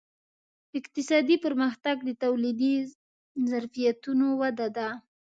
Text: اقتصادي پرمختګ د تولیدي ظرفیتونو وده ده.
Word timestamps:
اقتصادي 0.79 1.35
پرمختګ 1.45 1.95
د 2.03 2.09
تولیدي 2.23 2.73
ظرفیتونو 3.51 4.27
وده 4.41 4.67
ده. 4.77 4.87